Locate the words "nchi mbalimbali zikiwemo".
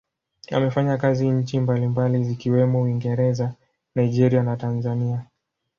1.31-2.81